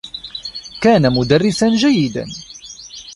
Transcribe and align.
كان 0.81 1.13
مدرّسا 1.13 1.69
جيّدا. 1.75 2.25